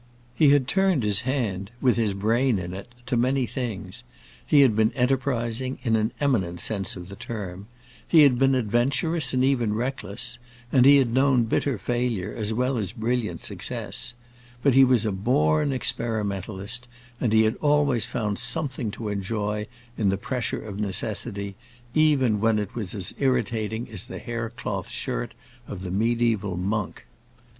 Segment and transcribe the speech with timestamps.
[0.33, 4.03] He had turned his hand, with his brain in it, to many things;
[4.43, 7.67] he had been enterprising, in an eminent sense of the term;
[8.07, 10.39] he had been adventurous and even reckless,
[10.71, 14.15] and he had known bitter failure as well as brilliant success;
[14.63, 16.87] but he was a born experimentalist,
[17.19, 19.67] and he had always found something to enjoy
[19.99, 21.53] in the pressure of necessity,
[21.93, 25.35] even when it was as irritating as the haircloth shirt
[25.67, 27.05] of the mediæval monk.